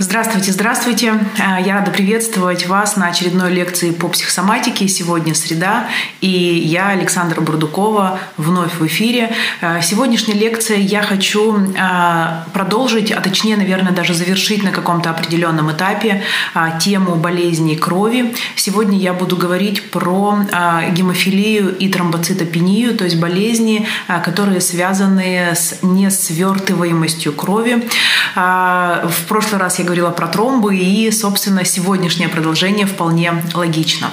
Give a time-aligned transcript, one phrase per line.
[0.00, 1.14] Здравствуйте, здравствуйте.
[1.38, 4.86] Э, я рада приветствовать вас на очередной лекции по психосоматике.
[4.86, 5.88] Сегодня среда,
[6.20, 9.32] и я, Александра Бурдукова, вновь в эфире.
[9.60, 15.72] Э, сегодняшняя лекция я хочу э, продолжить, а точнее, наверное, даже завершить на каком-то определенном
[15.72, 16.22] этапе
[16.78, 18.36] тему болезней крови.
[18.54, 20.38] Сегодня я буду говорить про
[20.92, 23.86] гемофилию и тромбоцитопению, то есть болезни,
[24.24, 27.88] которые связаны с несвертываемостью крови.
[28.36, 34.10] В прошлый раз я говорила про тромбы, и, собственно, сегодняшнее продолжение вполне логично.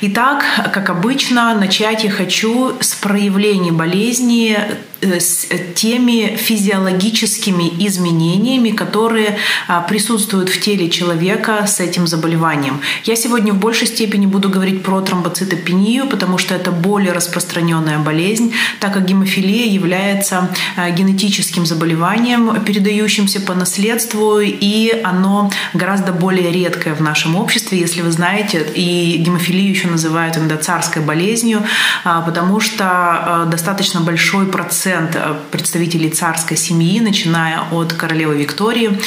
[0.00, 4.56] Итак, как обычно, начать я хочу с проявлений болезни
[5.02, 9.38] с теми физиологическими изменениями, которые
[9.68, 12.80] а, присутствуют в теле человека с этим заболеванием.
[13.04, 18.54] Я сегодня в большей степени буду говорить про тромбоцитопению, потому что это более распространенная болезнь,
[18.80, 26.94] так как гемофилия является а, генетическим заболеванием, передающимся по наследству, и оно гораздо более редкое
[26.94, 31.62] в нашем обществе, если вы знаете, и гемофилию еще называют иногда царской болезнью,
[32.04, 39.00] а, потому что достаточно большой процент процент э, представителей царской семьи, начиная от королевы Виктории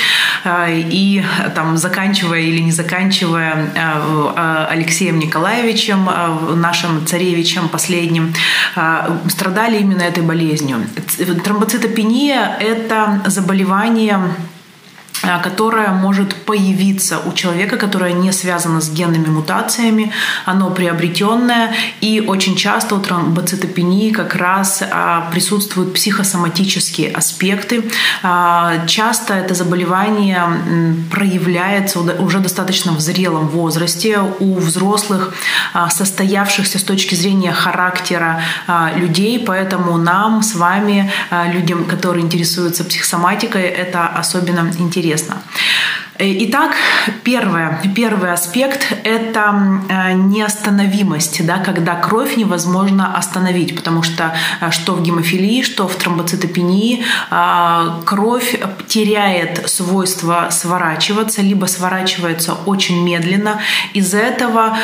[0.43, 1.23] э, и
[1.55, 6.09] там заканчивая или не заканчивая э, Алексеем Николаевичем,
[6.55, 8.33] нашим царевичем последним,
[9.29, 10.77] страдали именно этой болезнью.
[11.43, 14.19] Тромбоцитопения– это заболевание
[15.29, 20.11] Э, которая может появиться у человека, которая не связана с генными мутациями,
[20.45, 27.83] оно приобретенное, и очень часто у тромбоцитопении как раз а, присутствуют психосоматические аспекты.
[28.23, 30.43] А, часто это заболевание
[31.11, 35.33] проявляется уже достаточно в зрелом возрасте у взрослых,
[35.89, 38.41] состоявшихся с точки зрения характера
[38.95, 41.11] людей, поэтому нам с вами,
[41.53, 45.43] людям, которые интересуются психосоматикой, это особенно интересно интересно.
[46.19, 46.73] Э, итак,
[47.23, 49.55] первое, первый аспект– это
[49.87, 55.95] э, неостановимость, да, когда кровь невозможно остановить, потому что э, что в гемофилии, что в
[55.95, 57.03] тромбоцитопении
[58.05, 63.61] кровь теряет свойство сворачиваться, либо сворачивается очень медленно.
[63.93, 64.77] Из-за этого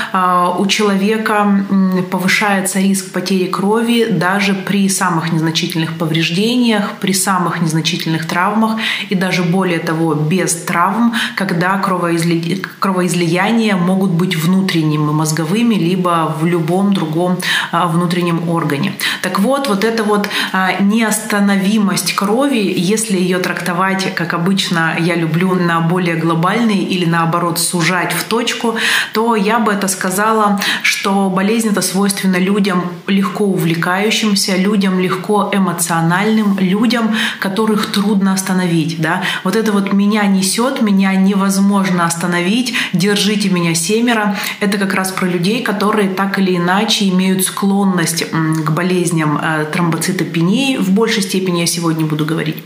[0.57, 1.65] у человека
[2.11, 8.79] повышается риск потери крови даже при самых незначительных повреждениях, при самых незначительных травмах
[9.09, 12.61] и даже более того, без травм когда кровоизли...
[12.79, 17.37] кровоизлияния могут быть внутренними, мозговыми, либо в любом другом
[17.71, 18.93] а, внутреннем органе.
[19.21, 25.55] Так вот, вот эта вот а, неостановимость крови, если ее трактовать, как обычно я люблю,
[25.55, 28.75] на более глобальный или наоборот сужать в точку,
[29.13, 36.57] то я бы это сказала, что болезнь это свойственно людям легко увлекающимся, людям легко эмоциональным,
[36.59, 39.01] людям, которых трудно остановить.
[39.01, 39.23] Да?
[39.43, 44.35] Вот это вот меня несет, меня невозможно остановить, держите меня семеро.
[44.59, 50.77] Это как раз про людей, которые так или иначе имеют склонность к болезням э, тромбоцитопении.
[50.77, 52.57] В большей степени я сегодня буду говорить.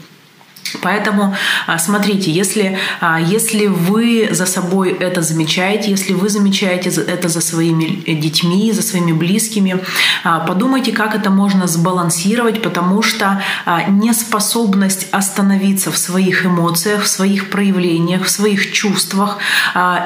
[0.81, 1.35] Поэтому
[1.67, 7.41] а, смотрите, если, а, если вы за собой это замечаете, если вы замечаете это за
[7.41, 9.79] своими э, детьми, за своими близкими,
[10.23, 13.41] а, подумайте, как это можно сбалансировать, потому что
[13.87, 19.37] неспособность остановиться в своих эмоциях, в своих проявлениях, в своих чувствах,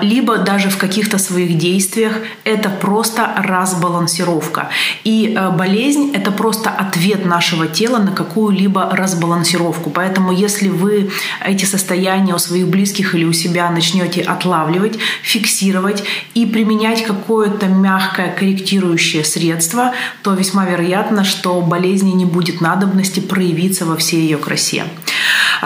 [0.02, 2.14] либо даже в каких-то своих действиях,
[2.44, 4.70] это просто разбалансировка.
[5.04, 9.90] И болезнь— это просто ответ нашего тела на какую-либо разбалансировку.
[9.90, 11.10] Поэтому если если вы
[11.44, 16.04] эти состояния у своих близких или у себя начнете отлавливать, фиксировать
[16.36, 23.86] и применять какое-то мягкое корректирующее средство, то весьма вероятно, что болезни не будет надобности проявиться
[23.86, 24.84] во всей ее красе.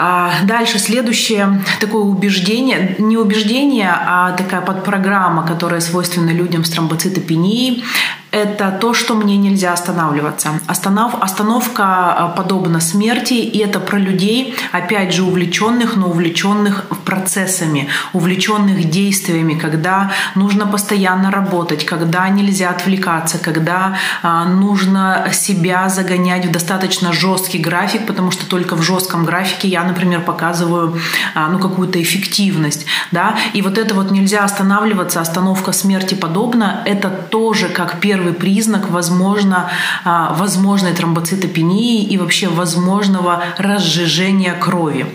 [0.00, 7.84] А, дальше следующее такое убеждение, не убеждение, а такая подпрограмма, которая свойственна людям с тромбоцитопенией,
[8.30, 10.60] это то, что мне нельзя останавливаться.
[10.66, 17.88] Останов, остановка а, подобна смерти, и это про людей, опять же, увлеченных, но увлеченных процессами,
[18.12, 26.50] увлеченных действиями, когда нужно постоянно работать, когда нельзя отвлекаться, когда а, нужно себя загонять в
[26.50, 30.98] достаточно жесткий график, потому что только в жестком графике я, например, показываю
[31.34, 32.86] а, ну, какую-то эффективность.
[33.10, 33.36] Да?
[33.54, 39.70] И вот это вот нельзя останавливаться, остановка смерти подобна, это тоже как первый признак возможно,
[40.04, 45.06] а, возможной тромбоцитопении и вообще возможного разжижения крови.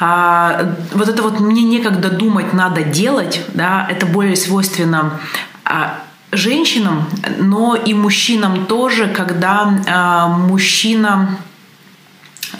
[0.00, 5.20] А, вот это вот мне некогда думать, надо делать, да, это более свойственно
[6.32, 7.04] женщинам,
[7.38, 9.64] но и мужчинам тоже, когда
[10.28, 11.36] мужчина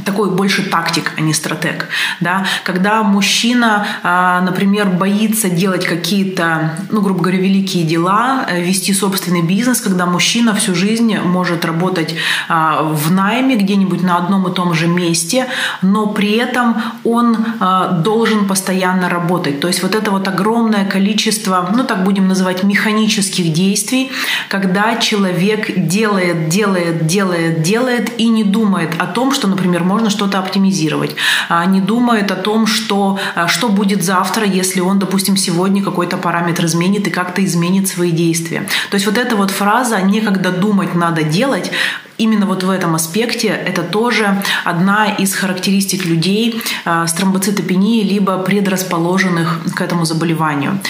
[0.04, 1.88] такой больше тактик, а не стратег.
[2.20, 2.44] Да?
[2.64, 9.43] Когда мужчина, а, например, боится делать какие-то, ну, грубо говоря, великие дела, э, вести собственный
[9.43, 12.14] бизнес, когда мужчина всю жизнь может работать
[12.49, 15.46] а, в найме где-нибудь на одном и том же месте,
[15.82, 19.60] но при этом он а, должен постоянно работать.
[19.60, 24.10] То есть вот это вот огромное количество, ну, так будем называть, механических действий,
[24.48, 30.38] когда человек делает, делает, делает, делает и не думает о том, что, например, можно что-то
[30.38, 31.14] оптимизировать,
[31.48, 36.16] а не думает о том, что, а, что будет завтра, если он, допустим, сегодня какой-то
[36.16, 38.66] параметр изменит и как-то изменит свои действия.
[38.90, 41.70] То есть вот эта вот фраза «некогда думать, надо делать»
[42.18, 48.38] именно вот в этом аспекте это тоже одна из характеристик людей а, с тромбоцитопенией либо
[48.38, 50.80] предрасположенных к этому заболеванию.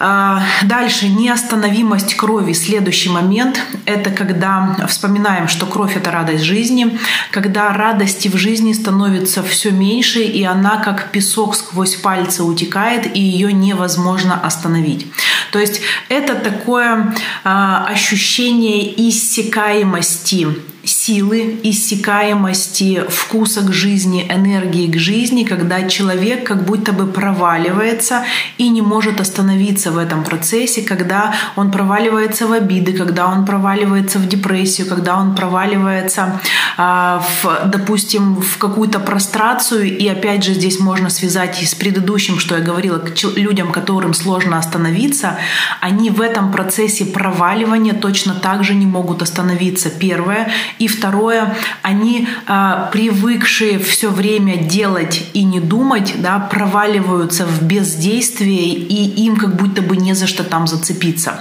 [0.00, 2.52] А, дальше неостановимость крови.
[2.52, 6.98] Следующий момент– это когда вспоминаем, что кровь– это радость жизни,
[7.32, 13.20] когда радости в жизни становится все меньше, и она как песок сквозь пальцы утекает, и
[13.20, 15.10] ее невозможно остановить.
[15.50, 20.46] То есть это такое а, ощущение иссякаемости
[20.88, 28.24] силы, иссякаемости вкуса к жизни, энергии к жизни, когда человек как будто бы проваливается
[28.58, 34.18] и не может остановиться в этом процессе, когда он проваливается в обиды, когда он проваливается
[34.18, 36.40] в депрессию, когда он проваливается,
[36.76, 39.96] а, в, допустим, в какую-то прострацию.
[39.96, 44.14] И опять же здесь можно связать и с предыдущим, что я говорила, к людям, которым
[44.14, 45.38] сложно остановиться,
[45.80, 49.90] они в этом процессе проваливания точно так же не могут остановиться.
[49.90, 50.50] Первое.
[50.78, 58.74] И второе, они, а, привыкшие все время делать и не думать, да, проваливаются в бездействие,
[58.74, 61.40] и им как будто бы не за что там зацепиться.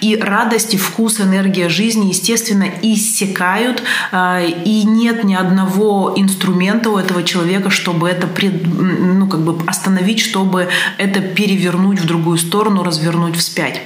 [0.00, 3.82] И радость, и вкус, энергия жизни, естественно, иссякают,
[4.12, 9.58] а, и нет ни одного инструмента у этого человека, чтобы это пред, ну, как бы
[9.66, 13.82] остановить, чтобы это перевернуть в другую сторону, развернуть вспять.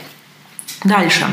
[0.84, 1.26] Дальше.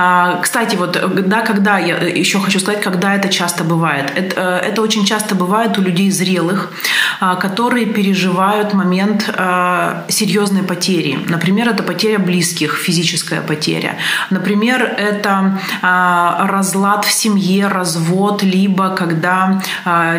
[0.00, 0.96] А, кстати, вот,
[1.28, 4.12] да, когда, я еще хочу сказать, когда это часто бывает.
[4.14, 6.72] Это, э, это очень часто бывает у людей зрелых,
[7.20, 11.18] а, которые переживают момент а, серьезной потери.
[11.28, 13.96] Например, это потеря близких, физическая потеря.
[14.30, 19.60] Например, это разлад в семье, развод, либо когда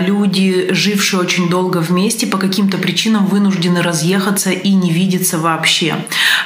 [0.01, 5.95] люди, жившие очень долго вместе, по каким-то причинам вынуждены разъехаться и не видеться вообще.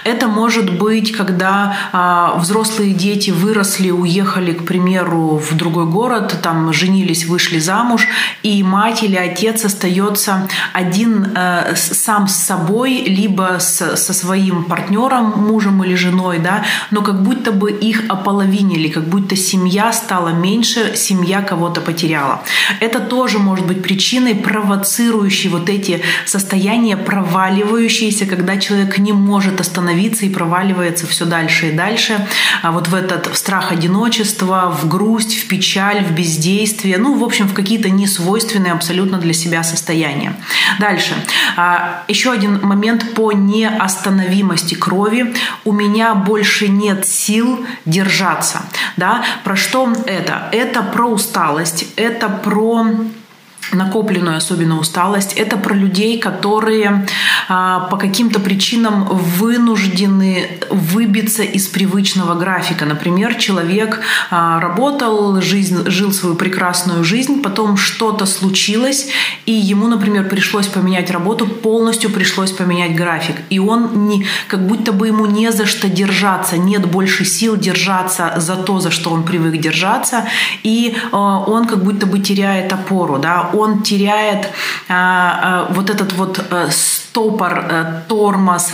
[0.03, 7.25] Это может быть, когда взрослые дети выросли, уехали, к примеру, в другой город, там женились,
[7.25, 8.07] вышли замуж,
[8.43, 15.33] и мать или отец остается один э, сам с собой, либо с, со своим партнером,
[15.37, 20.95] мужем или женой, да, но как будто бы их ополовинили, как будто семья стала меньше,
[20.95, 22.41] семья кого-то потеряла.
[22.79, 30.25] Это тоже может быть причиной, провоцирующей вот эти состояния, проваливающиеся, когда человек не может остановиться
[30.25, 32.27] и проваливается все дальше и дальше
[32.61, 37.47] а вот в этот страх одиночества, в грусть, в печаль, в бездействие, ну, в общем,
[37.47, 40.35] в какие-то несвойственные абсолютно для себя состояния.
[40.79, 41.13] Дальше.
[41.55, 45.33] А, еще один момент по неостановимости крови.
[45.65, 48.61] У меня больше нет сил держаться.
[48.97, 49.23] Да?
[49.43, 50.49] Про что это?
[50.51, 52.85] Это про усталость, это про
[53.71, 55.33] накопленную особенно усталость.
[55.33, 57.05] Это про людей, которые
[57.47, 62.85] а, по каким-то причинам вынуждены выбиться из привычного графика.
[62.85, 69.09] Например, человек а, работал, жизнь, жил свою прекрасную жизнь, потом что-то случилось,
[69.45, 73.35] и ему, например, пришлось поменять работу, полностью пришлось поменять график.
[73.49, 78.33] И он не, как будто бы ему не за что держаться, нет больше сил держаться
[78.37, 80.25] за то, за что он привык держаться,
[80.63, 83.17] и а, он как будто бы теряет опору.
[83.17, 83.49] Да?
[83.53, 84.47] Он теряет
[84.89, 87.65] а, а, вот этот вот а, стопор,
[88.07, 88.71] тормоз,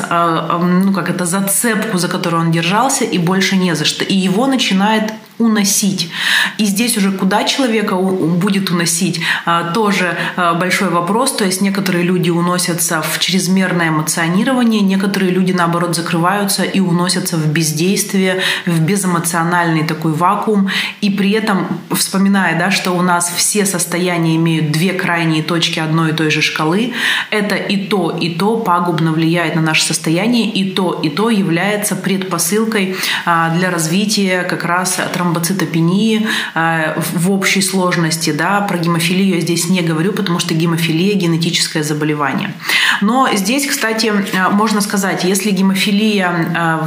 [0.62, 4.04] ну как это, зацепку, за которую он держался, и больше не за что.
[4.04, 6.12] И его начинает уносить.
[6.58, 11.32] И здесь уже куда человека будет уносить, а, тоже а, большой вопрос.
[11.32, 17.48] То есть некоторые люди уносятся в чрезмерное эмоционирование, некоторые люди, наоборот, закрываются и уносятся в
[17.48, 20.70] бездействие, в безэмоциональный такой вакуум.
[21.00, 26.12] И при этом, вспоминая, да, что у нас все состояния имеют две крайние точки одной
[26.12, 26.94] и той же шкалы,
[27.32, 31.96] это и то, и то пагубно влияет на наше состояние, и то, и то является
[31.96, 38.32] предпосылкой а, для развития как раз травматизма тромбоцитопении в общей сложности.
[38.32, 38.62] Да?
[38.62, 42.54] Про гемофилию я здесь не говорю, потому что гемофилия– генетическое заболевание.
[43.02, 44.12] Но здесь, кстати,
[44.52, 46.80] можно сказать, если гемофилия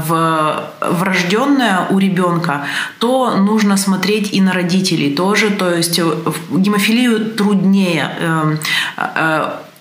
[0.80, 2.66] врожденная у ребенка,
[2.98, 5.50] то нужно смотреть и на родителей тоже.
[5.50, 6.00] То есть
[6.50, 8.10] гемофилию труднее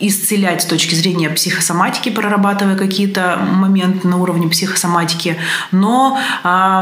[0.01, 5.38] исцелять с точки зрения психосоматики, прорабатывая какие-то моменты на уровне психосоматики,
[5.72, 6.81] но э,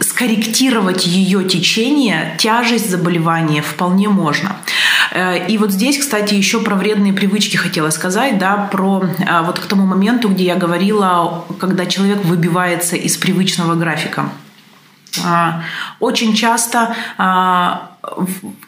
[0.00, 4.56] скорректировать ее течение, тяжесть заболевания вполне можно.
[5.12, 9.58] Э, и вот здесь, кстати, еще про вредные привычки хотела сказать, да, про а, вот
[9.58, 14.30] к тому моменту, где я говорила, когда человек выбивается из привычного графика.
[15.24, 15.62] А,
[15.98, 16.94] очень часто,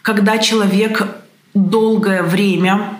[0.02, 1.06] когда человек
[1.54, 2.98] долгое время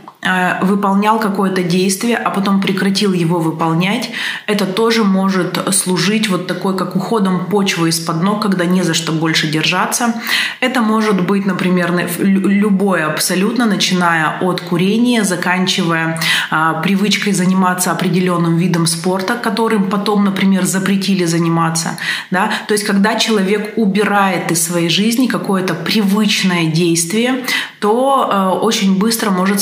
[0.62, 4.10] выполнял какое-то действие, а потом прекратил его выполнять,
[4.46, 9.12] это тоже может служить вот такой, как уходом почвы из-под ног, когда не за что
[9.12, 10.14] больше держаться.
[10.60, 18.86] Это может быть, например, любое абсолютно, начиная от курения, заканчивая а, привычкой заниматься определенным видом
[18.86, 21.98] спорта, которым потом, например, запретили заниматься.
[22.30, 22.50] Да?
[22.68, 27.44] То есть, когда человек убирает из своей жизни какое-то привычное действие,
[27.80, 29.60] то э, очень быстро может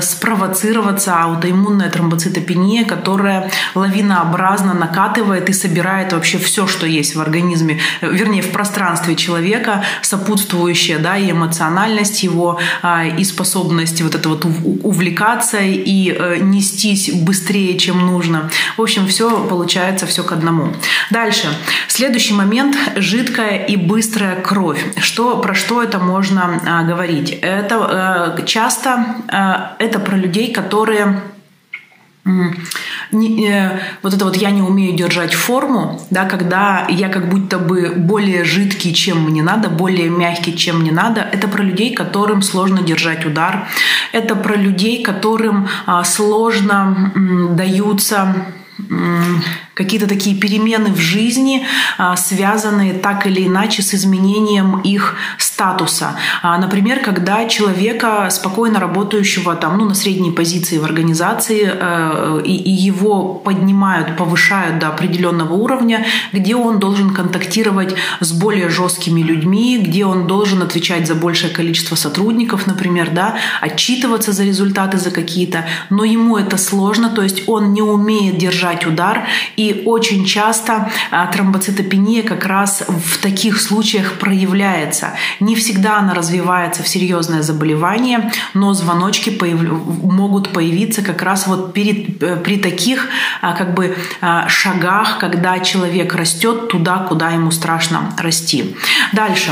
[0.00, 8.42] спровоцироваться аутоиммунная тромбоцитопения, которая лавинообразно накатывает и собирает вообще все, что есть в организме, вернее,
[8.42, 14.44] в пространстве человека, сопутствующее, да, и эмоциональность его, а, и способность вот это вот
[14.82, 18.50] увлекаться и э, нестись быстрее, чем нужно.
[18.76, 20.72] В общем, все получается все к одному.
[21.10, 21.48] Дальше.
[21.88, 24.84] Следующий момент– жидкая и быстрая кровь.
[24.98, 27.30] Что, про что это можно а, говорить?
[27.42, 29.06] Это э, часто
[29.78, 31.22] это про людей, которые
[33.12, 37.58] не, э, вот это вот я не умею держать форму, да, когда я как будто
[37.58, 42.42] бы более жидкий, чем мне надо, более мягкий, чем мне надо, это про людей, которым
[42.42, 43.68] сложно держать удар,
[44.12, 48.34] это про людей, которым а, сложно м, даются
[49.74, 51.66] какие-то такие перемены в жизни,
[51.98, 56.16] а, связанные так или иначе с изменением их статуса.
[56.42, 62.70] А, например, когда человека, спокойно работающего там, ну, на средней позиции в организации, э, и
[62.70, 70.06] его поднимают, повышают до определенного уровня, где он должен контактировать с более жесткими людьми, где
[70.06, 76.04] он должен отвечать за большее количество сотрудников, например, да, отчитываться за результаты за какие-то, но
[76.04, 79.26] ему это сложно, то есть он не умеет держать удар,
[79.56, 85.14] и и очень часто а, тромбоцитопения как раз в таких случаях проявляется.
[85.40, 89.60] Не всегда она развивается в серьезное заболевание, но звоночки появ...
[89.62, 93.08] могут появиться как раз вот перед, э, при таких
[93.40, 98.76] а, как бы а, шагах, когда человек растет туда, куда ему страшно расти.
[99.12, 99.50] Дальше.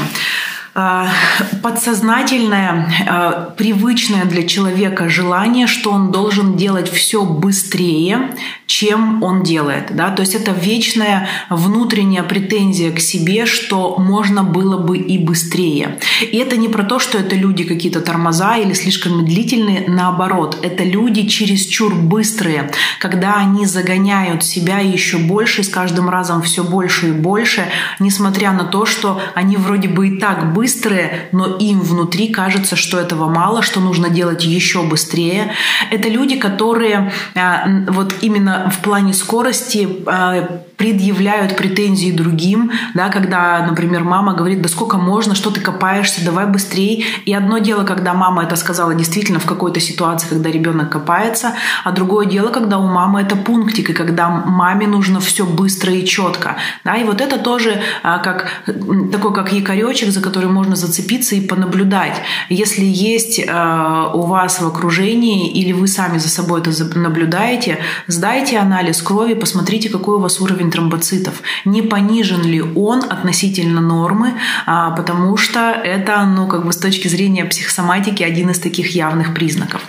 [1.63, 8.31] Подсознательное, привычное для человека желание, что он должен делать все быстрее,
[8.73, 9.95] чем он делает.
[9.95, 10.11] Да?
[10.11, 15.99] То есть это вечная внутренняя претензия к себе, что можно было бы и быстрее.
[16.21, 20.85] И это не про то, что это люди какие-то тормоза или слишком медлительные, наоборот, это
[20.85, 27.13] люди чересчур быстрые, когда они загоняют себя еще больше, с каждым разом все больше и
[27.13, 27.67] больше,
[28.01, 32.77] несмотря на то, что они вроде бы и так быстрые, быстрые, но им внутри кажется,
[32.77, 35.53] что этого мало, что нужно делать еще быстрее.
[35.91, 43.65] Это люди, которые а, вот именно в плане скорости а, предъявляют претензии другим, да, когда,
[43.65, 47.05] например, мама говорит, да сколько можно, что ты копаешься, давай быстрее.
[47.25, 51.53] И одно дело, когда мама это сказала действительно в какой-то ситуации, когда ребенок копается,
[51.85, 56.05] а другое дело, когда у мамы это пунктик, и когда маме нужно все быстро и
[56.05, 56.57] четко.
[56.83, 58.65] Да, и вот это тоже а, как,
[59.13, 62.17] такой как якоречек, за который можно зацепиться и понаблюдать.
[62.49, 68.59] Если есть а, у вас в окружении или вы сами за собой это наблюдаете, сдайте
[68.59, 71.43] анализ крови, посмотрите, какой у вас уровень тромбоцитов.
[71.65, 74.33] Не понижен ли он относительно нормы,
[74.67, 79.35] а, потому что это, ну, как бы с точки зрения психосоматики, один из таких явных
[79.35, 79.83] признаков.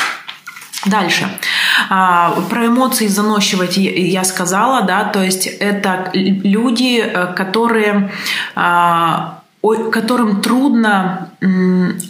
[0.86, 1.28] Дальше.
[1.90, 8.12] А, про эмоции заносчивать я сказала, да, то есть это люди, э, которые
[8.56, 9.40] а,
[9.92, 11.30] которым трудно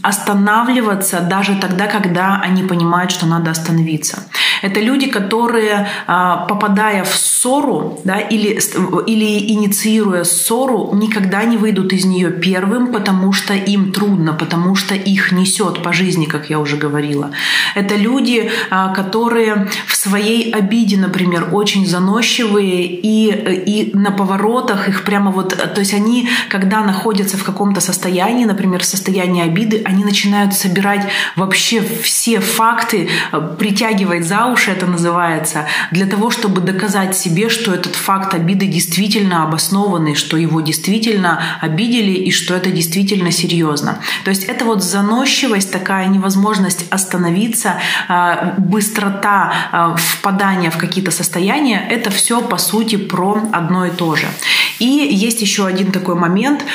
[0.01, 4.23] останавливаться даже тогда, когда они понимают, что надо остановиться.
[4.61, 8.59] Это люди, которые, а, попадая в ссору да, или,
[9.07, 14.95] или инициируя ссору, никогда не выйдут из нее первым, потому что им трудно, потому что
[14.95, 17.31] их несет по жизни, как я уже говорила.
[17.75, 23.31] Это люди, а, которые в своей обиде, например, очень заносчивые и,
[23.65, 28.81] и на поворотах их прямо вот, то есть они, когда находятся в каком-то состоянии, например,
[28.81, 35.65] в состоянии обиды, они начинают собирать вообще все факты, а, притягивать за уши это называется,
[35.91, 42.11] для того, чтобы доказать себе, что этот факт обиды действительно обоснованный, что его действительно обидели
[42.11, 43.99] и что это действительно серьезно.
[44.23, 47.75] То есть это вот заносчивость, такая невозможность остановиться,
[48.07, 54.15] а, быстрота а, впадания в какие-то состояния, это все по сути про одно и то
[54.15, 54.27] же.
[54.79, 56.65] И есть еще один такой момент,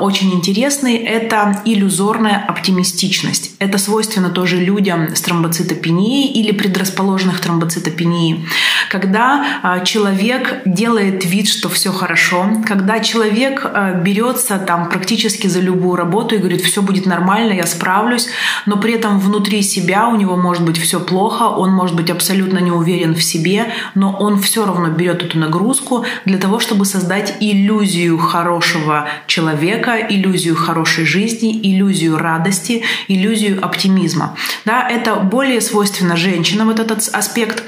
[0.00, 3.52] очень интересный, это иллюзорная оптимистичность.
[3.58, 8.46] Это свойственно тоже людям с тромбоцитопенией или предрасположенных тромбоцитопении.
[8.88, 15.60] Когда а, человек делает вид, что все хорошо, когда человек а, берется там практически за
[15.60, 18.28] любую работу и говорит, все будет нормально, я справлюсь,
[18.66, 22.58] но при этом внутри себя у него может быть все плохо, он может быть абсолютно
[22.58, 27.36] не уверен в себе, но он все равно берет эту нагрузку для того, чтобы создать
[27.40, 34.36] иллюзию хорошего человека, иллюзию хорошей жизни, иллюзию радости, иллюзию оптимизма.
[34.64, 37.64] Да, это более свойственно женщинам, вот этот аспект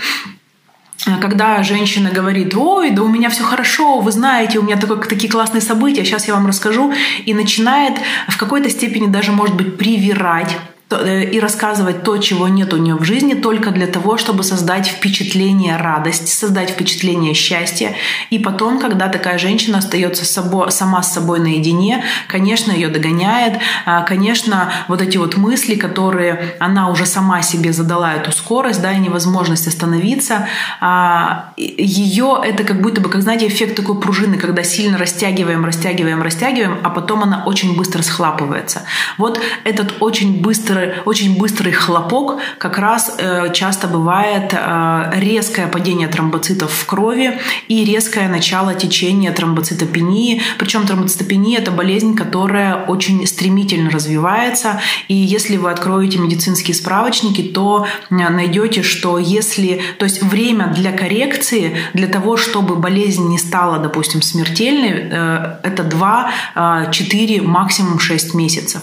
[1.21, 5.31] когда женщина говорит, ой, да у меня все хорошо, вы знаете, у меня такое, такие
[5.31, 6.95] классные события, сейчас я вам расскажу,
[7.27, 10.57] и начинает в какой-то степени даже, может быть, привирать
[10.91, 15.77] и рассказывать то, чего нет у нее в жизни, только для того, чтобы создать впечатление
[15.77, 17.95] радости, создать впечатление счастья.
[18.31, 24.03] И потом, когда такая женщина остается собой, сама с собой наедине, конечно, ее догоняет, а,
[24.03, 28.99] конечно, вот эти вот мысли, которые она уже сама себе задала эту скорость, да, и
[28.99, 30.47] невозможность остановиться,
[30.81, 36.23] а, ее это как будто бы, как знаете, эффект такой пружины, когда сильно растягиваем, растягиваем,
[36.23, 38.83] растягиваем, а потом она очень быстро схлапывается.
[39.19, 46.09] Вот этот очень быстрый очень быстрый хлопок как раз э, часто бывает э, резкое падение
[46.09, 47.39] тромбоцитов в крови
[47.69, 50.43] и резкое начало течения тромбоцитопении.
[50.59, 54.81] Причем тромбоцитопения– это болезнь, которая очень стремительно развивается.
[55.09, 59.83] И если вы откроете медицинские справочники, то э, найдете, что если...
[59.99, 67.43] То есть время для коррекции, для того, чтобы болезнь не стала, допустим, смертельной, это 2-4,
[67.43, 68.83] максимум 6 месяцев.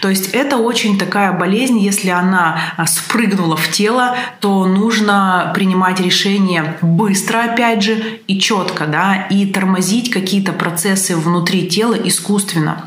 [0.00, 6.00] То есть это очень такая болезнь, если она а, спрыгнула в тело, то нужно принимать
[6.00, 12.84] решение быстро, опять же, и четко, да, и тормозить какие-то процессы внутри тела искусственно.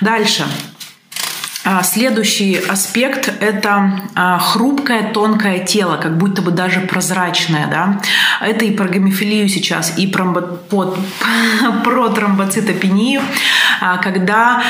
[0.00, 0.44] Дальше.
[1.66, 7.66] А, следующий аспект– это а, хрупкое, тонкое тело, как будто бы даже прозрачное.
[7.68, 8.02] Да?
[8.46, 10.30] Это и про гемофилию сейчас, и про,
[11.84, 13.22] про тромбоцитопению,
[14.02, 14.62] когда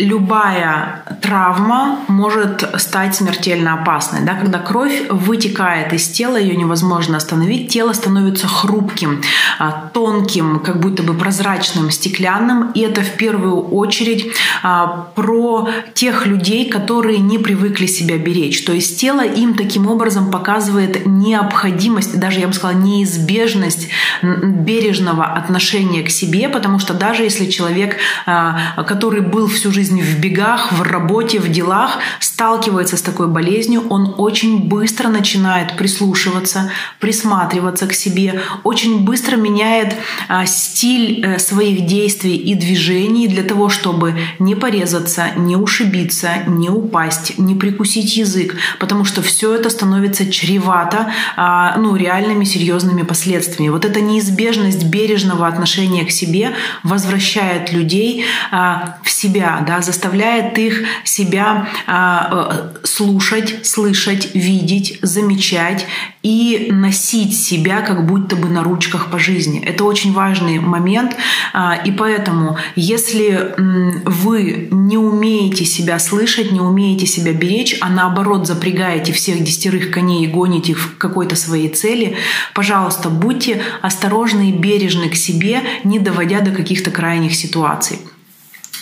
[0.00, 4.22] любая травма может стать смертельно опасной.
[4.22, 4.34] Да?
[4.34, 9.22] Когда кровь вытекает из тела, ее невозможно остановить, тело становится хрупким,
[9.58, 12.70] а, тонким, как будто бы прозрачным, стеклянным.
[12.72, 14.32] И это в первую очередь
[14.62, 18.64] а, про тех людей, которые не привыкли себя беречь.
[18.64, 23.88] То есть тело им таким образом показывает необходимость, даже я бы сказала, неизбежность
[24.22, 30.02] бережного отношения к себе, потому что даже если человек, а, который был всю жизнь жизнь
[30.02, 36.70] в бегах, в работе, в делах сталкивается с такой болезнью, он очень быстро начинает прислушиваться,
[37.00, 39.96] присматриваться к себе, очень быстро меняет
[40.28, 46.70] а, стиль а, своих действий и движений для того, чтобы не порезаться, не ушибиться, не
[46.70, 53.72] упасть, не прикусить язык, потому что все это становится чревато а, ну, реальными серьезными последствиями.
[53.72, 60.82] Вот эта неизбежность бережного отношения к себе возвращает людей а, в себя, да, заставляет их
[61.04, 65.86] себя а, э, слушать, слышать, видеть, замечать
[66.24, 69.62] и носить себя как будто бы на ручках по жизни.
[69.64, 71.16] Это очень важный момент,
[71.52, 78.48] а, и поэтому, если вы не умеете себя слышать, не умеете себя беречь, а наоборот
[78.48, 82.16] запрягаете всех десятерых коней и гоните их в какой-то своей цели,
[82.54, 88.00] пожалуйста, будьте осторожны и бережны к себе, не доводя до каких-то крайних ситуаций.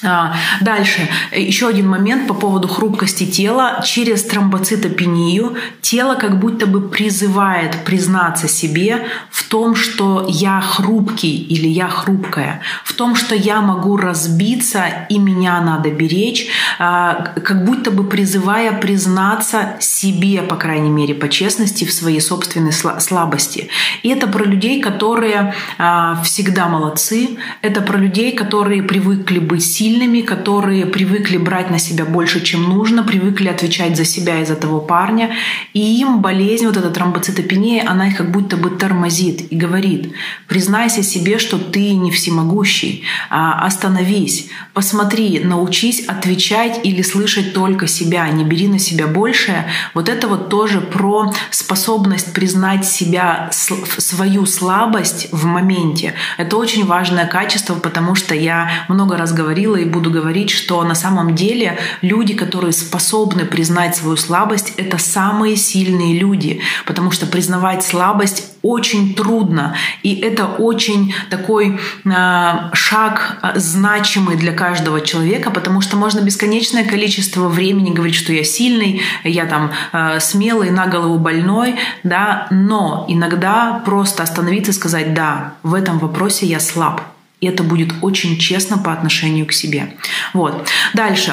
[0.02, 3.82] А, дальше, еще один момент по поводу хрупкости тела.
[3.84, 11.66] Через тромбоцитопению тело как будто бы призывает признаться себе в том, что я хрупкий или
[11.66, 16.46] я хрупкая, в том, что я могу разбиться и меня надо беречь,
[16.78, 22.72] а, как будто бы призывая признаться себе, по крайней мере, по честности, в своей собственной
[22.72, 23.68] слабости.
[24.02, 29.87] И это про людей, которые а, всегда молодцы, это про людей, которые привыкли быть сильными,
[29.88, 34.54] сильными, которые привыкли брать на себя больше, чем нужно, привыкли отвечать за себя и за
[34.54, 35.30] того парня.
[35.72, 40.12] И им болезнь, вот эта тромбоцитопения, она их как будто бы тормозит и говорит,
[40.46, 48.28] признайся себе, что ты не всемогущий, а остановись, посмотри, научись отвечать или слышать только себя,
[48.28, 49.64] не бери на себя большее.
[49.94, 56.12] Вот это вот тоже про способность признать себя, свою слабость в моменте.
[56.36, 60.94] Это очень важное качество, потому что я много раз говорила и буду говорить, что на
[60.94, 67.84] самом деле люди, которые способны признать свою слабость, это самые сильные люди, потому что признавать
[67.84, 69.74] слабость очень трудно.
[70.02, 76.84] И это очень такой э, шаг э, значимый для каждого человека, потому что можно бесконечное
[76.84, 83.04] количество времени говорить, что я сильный, я там э, смелый, на голову больной, да, но
[83.08, 87.00] иногда просто остановиться и сказать, да, в этом вопросе я слаб.
[87.40, 89.94] И это будет очень честно по отношению к себе.
[90.34, 90.68] Вот.
[90.94, 91.32] Дальше.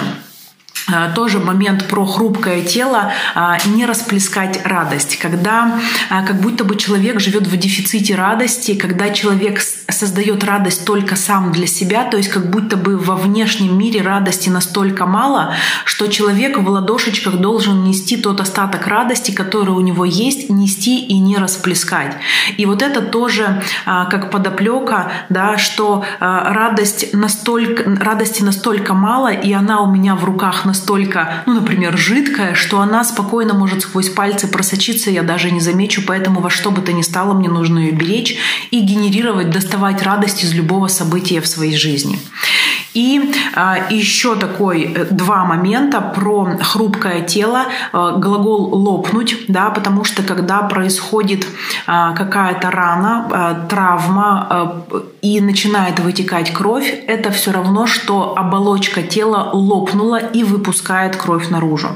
[0.88, 5.79] А, тоже момент про хрупкое тело, а, не расплескать радость, когда
[6.11, 11.51] а, как будто бы человек живет в дефиците радости, когда человек создает радость только сам
[11.51, 16.57] для себя, то есть как будто бы во внешнем мире радости настолько мало, что человек
[16.59, 22.13] в ладошечках должен нести тот остаток радости, который у него есть, нести и не расплескать.
[22.57, 29.81] И вот это тоже как подоплека, да, что радость настолько, радости настолько мало, и она
[29.81, 35.12] у меня в руках настолько, ну, например, жидкая, что она спокойно может сквозь пальцы просочиться,
[35.12, 38.38] я даже не замечу, поэтому во что бы то ни стало, мне нужно ее беречь
[38.71, 42.19] и генерировать, доставать радость из любого события в своей жизни.
[42.95, 47.65] И э, еще такой э, два момента про хрупкое тело.
[47.93, 51.47] Э, глагол лопнуть, да, потому что когда происходит э,
[52.17, 54.47] какая-то рана, э, травма
[54.89, 61.49] э, и начинает вытекать кровь, это все равно, что оболочка тела лопнула и выпускает кровь
[61.49, 61.89] наружу.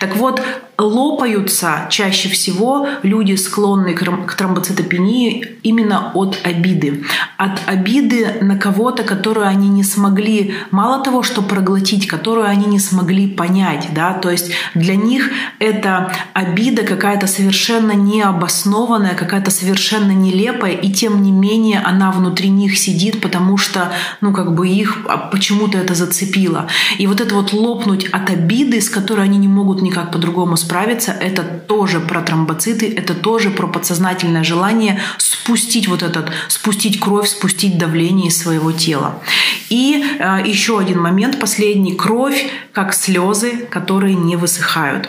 [0.00, 0.42] Так вот,
[0.78, 7.04] лопаются чаще всего люди, склонные к тромбоцитопении, именно от обиды.
[7.36, 12.78] От обиды на кого-то, которую они не смогли, мало того, что проглотить, которую они не
[12.78, 13.88] смогли понять.
[13.94, 14.14] Да?
[14.14, 21.30] То есть для них это обида какая-то совершенно необоснованная, какая-то совершенно нелепая, и тем не
[21.30, 26.66] менее она внутри них сидит, потому что ну, как бы их а, почему-то это зацепило.
[26.98, 30.71] И вот это вот лопнуть от обиды, с которой они не могут никак по-другому справиться,
[30.78, 37.78] это тоже про тромбоциты, это тоже про подсознательное желание спустить вот этот, спустить кровь, спустить
[37.78, 39.20] давление из своего тела.
[39.68, 45.08] И э, еще один момент, последний, кровь как слезы, которые не высыхают.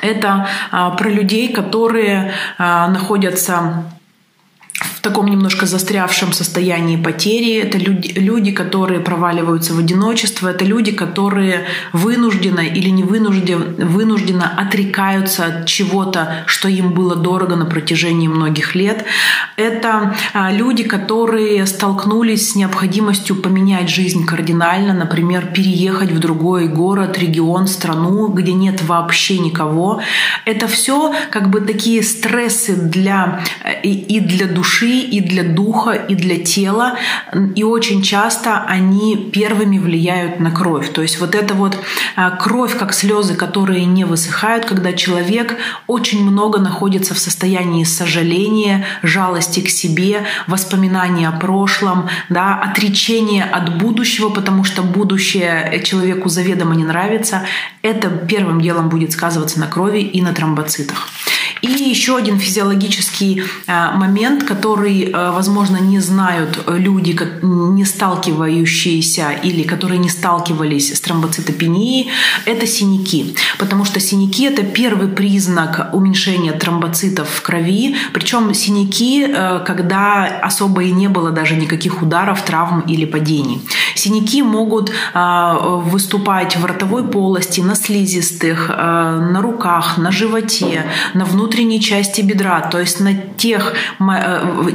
[0.00, 3.84] Это э, про людей, которые э, находятся
[5.04, 7.58] таком немножко застрявшем состоянии потери.
[7.62, 10.48] Это люди, люди, которые проваливаются в одиночество.
[10.48, 17.54] Это люди, которые вынужденно или не вынужденно, вынужденно отрекаются от чего-то, что им было дорого
[17.56, 19.04] на протяжении многих лет.
[19.56, 27.18] Это а, люди, которые столкнулись с необходимостью поменять жизнь кардинально, например, переехать в другой город,
[27.18, 30.00] регион, страну, где нет вообще никого.
[30.46, 35.92] Это все как бы такие стрессы для э, и, и для души, и для духа,
[35.92, 36.96] и для тела.
[37.54, 40.92] И очень часто они первыми влияют на кровь.
[40.92, 41.76] То есть вот это вот
[42.16, 48.86] а, кровь, как слезы, которые не высыхают, когда человек очень много находится в состоянии сожаления,
[49.02, 56.74] жалости к себе, воспоминания о прошлом, да, отречения от будущего, потому что будущее человеку заведомо
[56.74, 57.42] не нравится.
[57.82, 61.08] Это первым делом будет сказываться на крови и на тромбоцитах.
[61.64, 69.62] И еще один физиологический а, момент, который, а, возможно, не знают люди, не сталкивающиеся или
[69.62, 72.10] которые не сталкивались с тромбоцитопенией,
[72.44, 73.34] это синяки.
[73.58, 77.96] Потому что синяки– это первый признак уменьшения тромбоцитов в крови.
[78.12, 79.26] Причем синяки,
[79.64, 83.62] когда особо и не было даже никаких ударов, травм или падений.
[83.94, 92.20] Синяки могут выступать в ротовой полости, на слизистых, на руках, на животе, на внутренней части
[92.20, 93.74] бедра, то есть на тех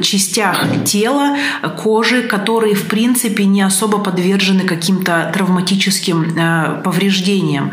[0.02, 1.36] частях тела,
[1.78, 7.72] кожи, которые в принципе не особо подвержены каким-то травматическим повреждениям.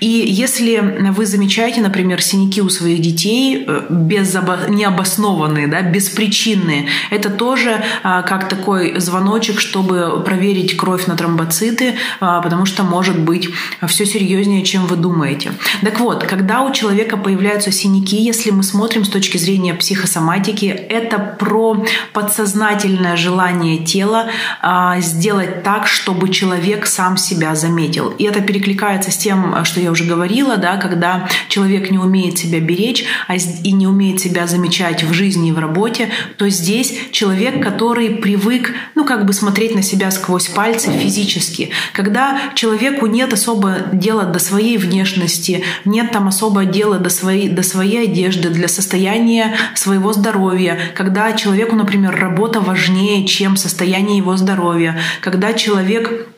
[0.00, 4.34] И если вы замечаете, например, синяки у своих детей э, без
[4.68, 12.82] необоснованные, да, беспричинные, это тоже как такой звоночек, чтобы проверить кровь на тромбоциты, потому что
[12.82, 13.48] может быть
[13.86, 15.52] все серьезнее, чем вы думаете.
[15.82, 21.18] Так вот, когда у человека появляются синяки, если мы смотрим с точки зрения психосоматики, это
[21.18, 24.26] про подсознательное желание тела
[24.62, 28.10] а, сделать так, чтобы человек сам себя заметил.
[28.10, 32.60] И это перекликается с тем, что я уже говорила, да, когда человек не умеет себя
[32.60, 37.60] беречь а и не умеет себя замечать в жизни и в работе, то здесь человек,
[37.60, 41.70] который привык, ну, как бы смотреть на себя сквозь пальцы физически.
[41.92, 47.64] Когда человеку нет особо дела до своей внешности, нет там особо дела до своей, до
[47.64, 54.98] своей одежды, для состояния своего здоровья, когда человеку, например, работа важнее, чем состояние его здоровья,
[55.20, 56.28] когда человек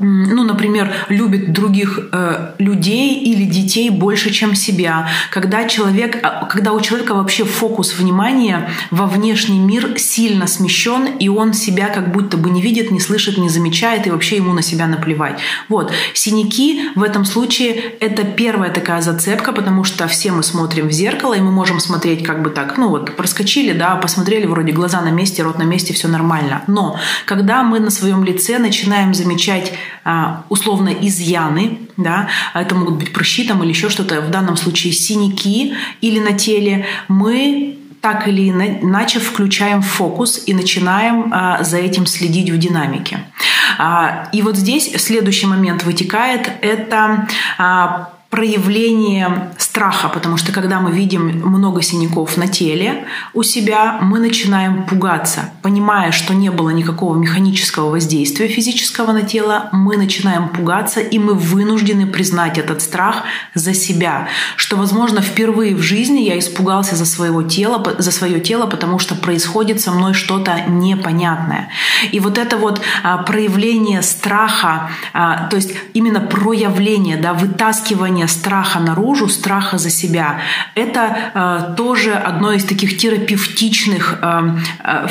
[0.00, 6.72] ну, например, любит других э, людей или детей больше, чем себя, когда человек, а, когда
[6.72, 12.38] у человека вообще фокус внимания во внешний мир сильно смещен, и он себя как будто
[12.38, 15.38] бы не видит, не слышит, не замечает, и вообще ему на себя наплевать.
[15.68, 15.92] Вот.
[16.14, 21.34] Синяки в этом случае— это первая такая зацепка, потому что все мы смотрим в зеркало,
[21.34, 25.10] и мы можем смотреть как бы так, ну вот, проскочили, да, посмотрели, вроде глаза на
[25.10, 26.62] месте, рот на месте, все нормально.
[26.68, 29.74] Но когда мы на своем лице начинаем замечать
[30.48, 35.74] условно изъяны, да, это могут быть прыщи там или еще что-то, в данном случае синяки
[36.00, 42.50] или на теле, мы так или иначе включаем фокус и начинаем а, за этим следить
[42.50, 43.24] в динамике.
[43.78, 50.90] А, и вот здесь следующий момент вытекает– это а, проявление страха, потому что когда мы
[50.90, 53.04] видим много синяков на теле
[53.34, 55.50] у себя, мы начинаем пугаться.
[55.62, 61.34] Понимая, что не было никакого механического воздействия физического на тело, мы начинаем пугаться, и мы
[61.34, 63.22] вынуждены признать этот страх
[63.54, 64.26] за себя.
[64.56, 69.14] Что, возможно, впервые в жизни я испугался за, своего тела, за свое тело, потому что
[69.14, 71.68] происходит со мной что-то непонятное.
[72.10, 78.80] И вот это вот а, проявление страха, а, то есть именно проявление, да, вытаскивание страха
[78.80, 79.28] наружу,
[79.60, 80.40] страха за себя,
[80.74, 85.08] это э, тоже одно из таких терапевтичных э, э,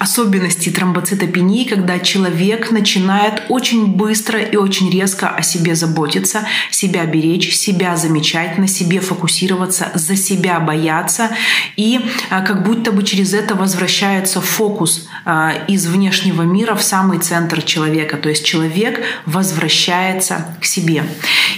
[0.00, 7.54] особенностей тромбоцитопении, когда человек начинает очень быстро и очень резко о себе заботиться, себя беречь,
[7.54, 11.30] себя замечать, на себе фокусироваться, за себя бояться,
[11.76, 17.18] и э, как будто бы через это возвращается фокус э, из внешнего мира в самый
[17.18, 21.04] центр человека, то есть человек возвращается к себе.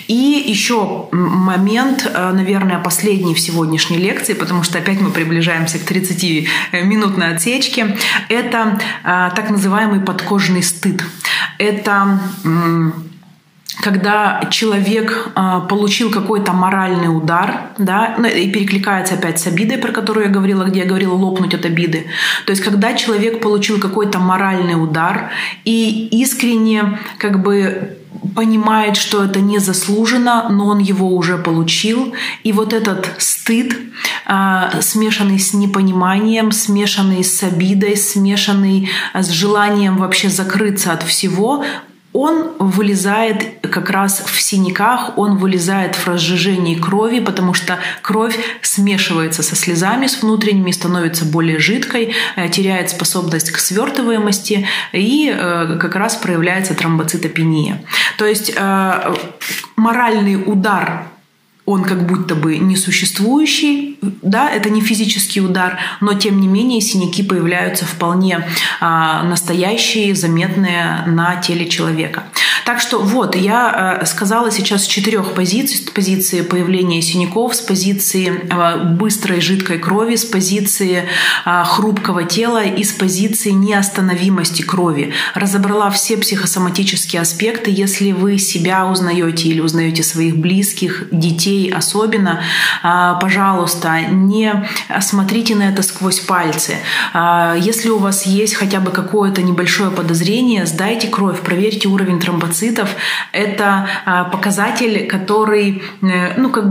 [0.09, 5.91] И еще момент, э, наверное, последний в сегодняшней лекции, потому что опять мы приближаемся к
[5.91, 7.97] 30-минутной отсечке,
[8.29, 11.03] это э, так называемый подкожный стыд.
[11.59, 12.21] Это
[13.83, 19.93] когда человек э, получил какой-то моральный удар, да, ну, и перекликается опять с обидой, про
[19.93, 22.07] которую я говорила, где я говорила лопнуть от обиды.
[22.47, 25.31] То есть, когда человек получил какой-то моральный удар
[25.65, 27.99] и искренне как бы
[28.35, 32.15] понимает, что это не заслужено, но он его уже получил.
[32.43, 33.77] И вот этот стыд,
[34.27, 41.65] э, смешанный с непониманием, смешанный с обидой, смешанный с желанием вообще закрыться от всего,
[42.15, 49.43] он вылезает как раз в синяках, он вылезает в разжижении крови, потому что кровь смешивается
[49.43, 55.97] со слезами, с внутренними, становится более жидкой, э, теряет способность к свертываемости и э, как
[55.97, 57.83] раз проявляется тромбоцитопения.
[58.17, 59.15] То есть э,
[59.75, 61.09] моральный удар
[61.67, 67.23] он как будто бы несуществующий, да, это не физический удар, но тем не менее синяки
[67.23, 68.47] появляются вполне
[68.81, 72.25] а, настоящие, заметные на теле человека.
[72.65, 75.77] Так что вот, я э, сказала сейчас с четырех позиций.
[75.77, 81.05] С позиции появления синяков, с позиции э, быстрой жидкой крови, с позиции
[81.45, 85.13] э, хрупкого тела и с позиции неостановимости крови.
[85.35, 87.71] Разобрала все психосоматические аспекты.
[87.71, 92.43] Если вы себя узнаете или узнаете своих близких, детей особенно,
[92.83, 94.67] пожалуйста, не
[95.01, 96.77] смотрите на это сквозь пальцы.
[97.57, 102.91] Если у вас есть хотя бы какое-то небольшое подозрение, сдайте кровь, проверьте уровень тромбоцитов тромбоцитов.
[103.33, 103.87] Это
[104.33, 106.65] показатель, который ну, как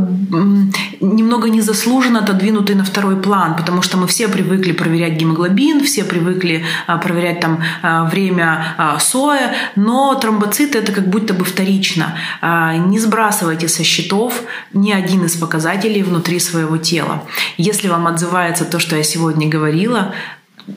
[1.02, 6.64] немного незаслуженно отодвинутый на второй план, потому что мы все привыкли проверять гемоглобин, все привыкли
[7.02, 7.62] проверять там
[8.10, 12.16] время соя, но тромбоциты это как будто бы вторично.
[12.42, 14.44] Не сбрасывайте со счетов
[14.74, 17.24] ни один из показателей внутри своего тела.
[17.58, 20.14] Если вам отзывается то, что я сегодня говорила,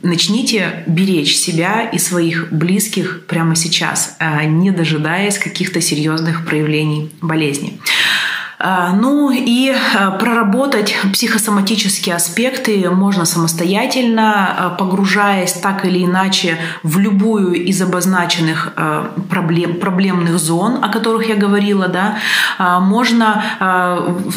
[0.02, 7.80] Начните беречь себя и своих близких прямо сейчас, не дожидаясь каких-то серьезных проявлений болезни.
[8.58, 16.98] А, ну и а, проработать психосоматические аспекты можно самостоятельно, а, погружаясь так или иначе в
[16.98, 18.72] любую из обозначенных
[19.28, 21.88] проблем, проблемных зон, о которых я говорила.
[21.88, 22.18] Да.
[22.80, 23.44] Можно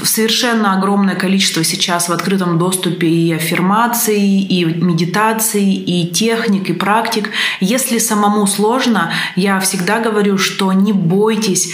[0.04, 7.30] совершенно огромное количество сейчас в открытом доступе и аффирмаций, и медитаций, и техник, и практик.
[7.60, 11.74] Если самому сложно, я всегда говорю, что не бойтесь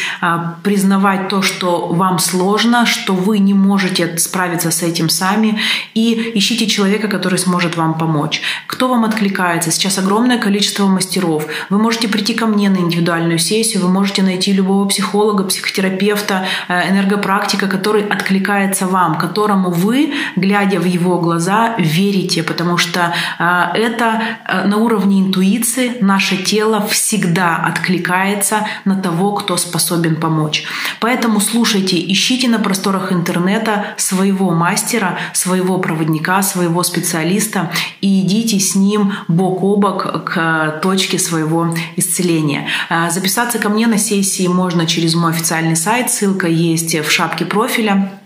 [0.64, 5.58] признавать то, что вам сложно, сложно, что вы не можете справиться с этим сами,
[5.94, 8.42] и ищите человека, который сможет вам помочь.
[8.68, 9.72] Кто вам откликается?
[9.72, 11.48] Сейчас огромное количество мастеров.
[11.70, 16.92] Вы можете прийти ко мне на индивидуальную сессию, вы можете найти любого психолога, психотерапевта, э,
[16.92, 23.00] энергопрактика, который откликается вам, которому вы, глядя в его глаза, верите, потому что
[23.40, 23.44] э,
[23.76, 30.66] это э, на уровне интуиции наше тело всегда откликается на того, кто способен помочь.
[31.00, 38.60] Поэтому слушайте, ищите Ищите на просторах интернета своего мастера, своего проводника, своего специалиста и идите
[38.60, 42.68] с ним бок о бок к точке своего исцеления.
[42.90, 47.46] А, записаться ко мне на сессии можно через мой официальный сайт, ссылка есть в шапке
[47.46, 48.20] профиля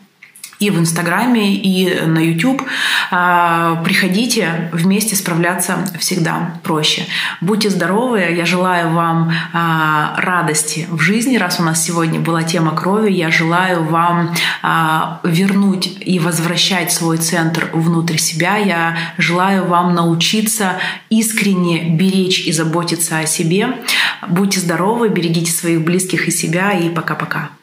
[0.59, 2.61] и в Инстаграме, и на YouTube.
[3.11, 7.05] А, приходите, вместе справляться всегда проще.
[7.41, 12.75] Будьте здоровы, я желаю вам а, радости в жизни, раз у нас сегодня была тема
[12.75, 19.95] крови, я желаю вам а, вернуть и возвращать свой центр внутрь себя, я желаю вам
[19.95, 20.73] научиться
[21.09, 23.69] искренне беречь и заботиться о себе.
[24.27, 27.58] Будьте здоровы, берегите своих близких и себя, и пока-пока.